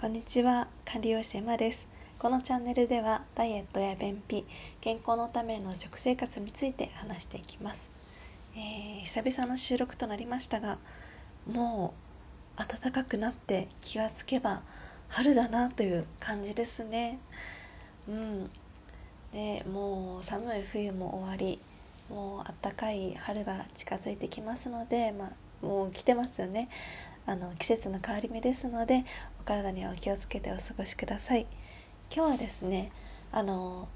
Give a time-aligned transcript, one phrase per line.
[0.00, 1.88] こんにちは、管理栄養士エマです。
[2.20, 4.46] このチャンネルではダイエットや便秘、
[4.80, 7.90] 健康のための食生活について話していきます。
[8.54, 10.78] えー、久々の収録となりましたが、
[11.50, 11.94] も
[12.56, 14.62] う暖かくなって気がつけば
[15.08, 17.18] 春だなという感じですね。
[18.08, 18.50] うん。
[19.32, 21.58] で、もう寒い冬も終わり、
[22.08, 26.68] もう暖かい春が近づいてきますので、まあ、もう来てますよね。
[27.28, 29.04] あの季節の変わり目ですので
[29.38, 31.46] お体にはお気をつけてお過ごしください。
[32.10, 32.90] 今日はですね
[33.30, 33.86] あの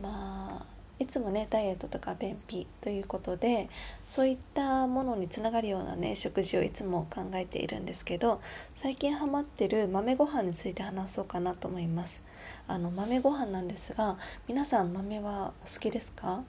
[0.00, 0.66] まあ
[0.98, 3.68] いつもねダイエットとか便秘ということで
[4.06, 8.40] そういったものにつながるようなね食事をいつも考えているんですけど
[8.74, 12.22] 最近ハマってる豆ご飯について話そうかなと思います。
[12.68, 14.16] あの豆ご飯なんですが
[14.48, 16.42] 皆さん豆はお好きですか？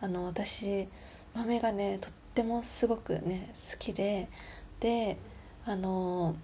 [0.00, 0.86] あの私
[1.34, 4.28] 豆がねとってもすごくね好きで
[4.78, 5.18] で
[5.66, 6.36] あの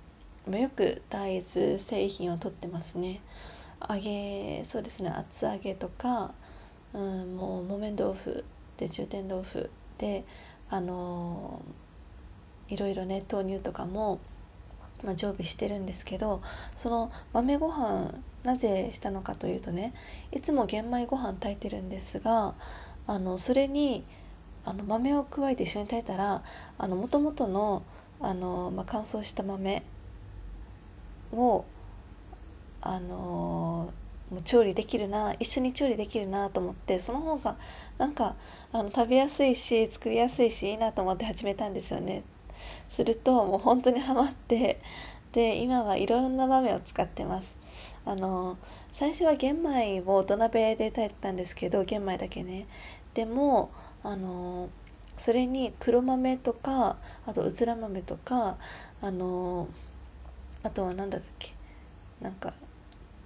[0.51, 3.21] よく大豆製品を取ってますね。
[3.89, 6.33] 揚げそうですね厚揚げとか、
[6.95, 8.45] うん、もう木綿豆腐
[8.79, 10.25] で重点豆腐で
[10.71, 11.63] あの
[12.69, 14.19] いろいろね豆乳とかも、
[15.05, 16.43] まあ、常備してるんですけど
[16.77, 19.93] その豆ご飯なぜしたのかというとね
[20.33, 22.55] いつも玄米ご飯炊いてるんですが
[23.07, 24.05] あのそれに
[24.65, 26.43] あの豆を加えて一緒に炊いたら
[26.79, 27.83] もともとの
[28.21, 29.83] あの、まあ、乾燥した豆
[31.33, 31.65] を
[32.81, 33.93] あの
[34.31, 37.57] もう調理できるな一緒に調理できるなと思ってその方が
[37.99, 38.35] なんか
[38.73, 42.25] あの食べやすいし作りやすいしいいなと思って始めたんですよね。
[42.91, 44.81] するともう本当にハマって
[45.33, 47.55] で今はいろんな豆を使ってます。
[48.05, 48.57] あの
[48.93, 52.67] 最初は玄米を土鍋で炊いてたんですけど玄米だけね。
[53.15, 53.71] でも
[54.03, 54.69] あの
[55.17, 58.57] それに黒豆とかあとうずら豆とか
[59.01, 59.69] あの
[60.63, 61.55] あとは何だっけ
[62.21, 62.53] なんか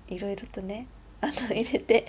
[0.08, 0.86] いろいろとね
[1.22, 2.06] あの入れて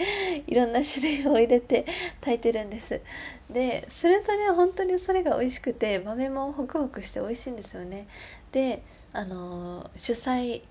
[0.47, 1.85] いろんな種類を入れて
[2.21, 3.02] 炊いてるんです。
[3.49, 8.08] でそれとね本当にそれが美味しくて豆もホクホクして美味しいんですよね。
[8.53, 8.81] で
[9.11, 10.64] あの主菜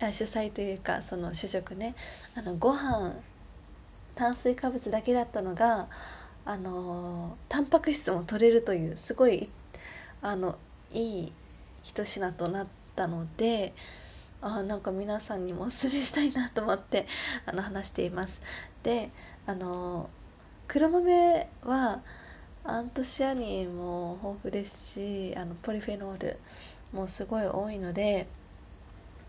[0.00, 1.96] あ主菜というかその主食ね。
[2.36, 3.12] あのご飯
[4.14, 5.88] 炭水化物だけだったのが
[6.44, 9.50] あのタンパク質も取れるというすごい
[10.22, 10.58] あの
[10.92, 11.32] いい
[11.82, 13.72] 一品となったので
[14.42, 17.06] あなんか皆さんにもおすすめしたいなと思って
[17.46, 18.40] あの話しています。
[18.82, 19.10] で
[19.46, 20.08] あの
[20.66, 22.00] 黒豆は
[22.64, 26.38] アントシアニンも豊富ですしあのポリフェノール
[26.92, 28.26] もすごい多いので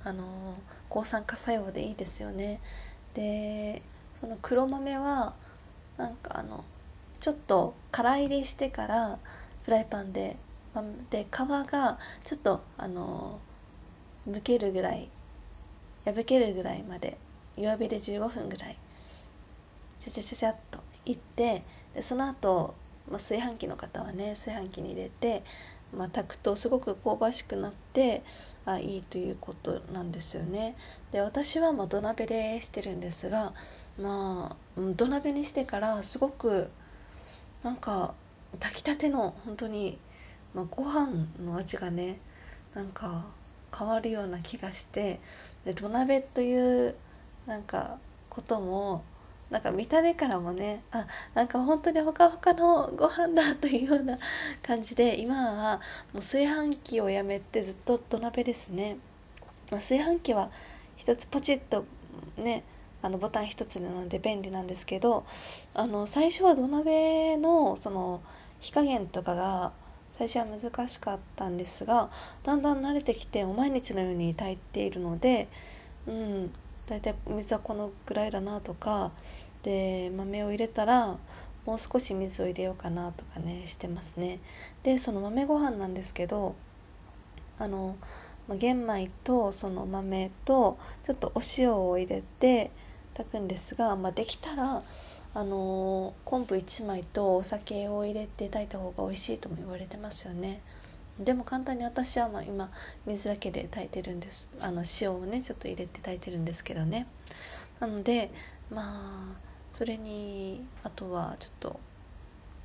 [0.03, 0.55] あの
[0.89, 2.59] 抗酸化作用でいいですよね。
[3.13, 3.81] で
[4.19, 5.33] その黒豆は
[5.97, 6.63] なんかあの
[7.21, 9.19] ちょっと空入りしてから
[9.63, 10.35] フライパンで
[11.09, 13.39] で皮がちょっとあの
[14.25, 15.09] むけるぐらい
[16.03, 17.17] 破けるぐらいまで
[17.57, 18.77] 弱火で15分ぐらい
[19.99, 22.73] ちゃちゃちゃちゃっといってでその後、
[23.07, 25.43] まあ、炊飯器の方はね炊飯器に入れて、
[25.95, 28.23] まあ、炊くとすごく香ばしくなって
[28.65, 30.75] あいいということなんですよね。
[31.11, 33.53] で私はまあ土鍋でしてるんですが
[33.99, 36.69] まあ土鍋にしてからすごく
[37.63, 38.13] なんか
[38.59, 39.97] 炊きたての本当に、
[40.53, 42.19] まあ、ご飯の味がね
[42.73, 43.25] なんか
[43.77, 45.19] 変わるような気がして
[45.65, 46.95] で土鍋という
[47.45, 47.97] なんか
[48.29, 49.03] ことも
[49.49, 54.17] なんか見た目からもねあなんか本当にほかほかのご飯だというような
[54.63, 55.77] 感じで今は
[56.13, 58.97] もう炊飯器をやめてずっと土鍋ですね、
[59.69, 60.49] まあ、炊飯器は
[60.95, 61.83] 一つポチッと
[62.37, 62.63] ね
[63.01, 65.25] あのボタン一つなので便利なんですけど
[65.73, 68.21] あの最初は土鍋のその
[68.59, 69.71] 火加減とかが
[70.17, 72.11] 最初は難しかったんですが
[72.43, 75.47] だんだん慣れてきて毎日のように炊いているので、
[76.05, 76.51] うん、
[76.85, 79.11] 大体水はこのぐらいだなとか
[79.63, 81.17] で豆を入れたら
[81.65, 84.39] もう少し水を入れようかなとかねしてますね。
[84.83, 86.55] でその豆ご飯なんですけど
[87.57, 87.95] あの
[88.49, 92.71] 玄米とその豆とちょっとお塩を入れて
[93.13, 94.83] 炊くんですが、まあ、できたら
[95.33, 100.61] あの昆布1枚とお酒を入れて炊いた方が美味しいとも言われてますよね。
[101.19, 102.69] でも簡単に私はまあ今
[103.05, 104.49] 水だけで炊いてるんです。
[104.59, 107.07] あの塩をねちょっと入れて炊いてるんですけどね。
[107.79, 108.31] なので
[108.69, 111.79] まあそれにあとはちょっと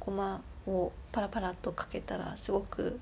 [0.00, 2.98] ごまをパラパラとかけたらすごく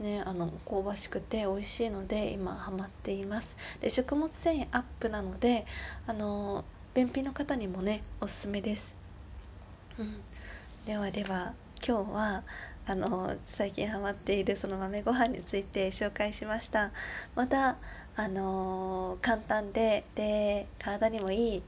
[0.00, 3.56] ねあの香ばしくて美味しいので今ハマっています。
[3.80, 5.66] で食物繊維アップなので
[6.06, 6.64] あの
[6.94, 8.96] 便秘の方にもねおすすめです、
[9.96, 10.20] うん、
[10.86, 11.54] ではでは
[11.86, 12.42] 今日は
[12.86, 16.90] あの最近ハマっているその豆ご飯について紹介しました。
[17.36, 17.76] また
[18.16, 21.62] あの、簡単でで体にもいい、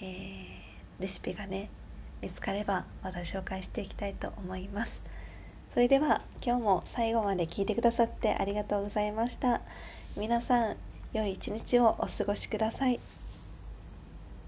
[0.00, 1.68] えー、レシピがね
[2.22, 5.02] 見つかればまた紹介していきたいと思います。
[5.74, 9.60] それでは今日も最後まで聞いてくださってありがとうございました
[10.16, 10.76] 皆さん
[11.12, 13.00] 良い一日をお過ごしください。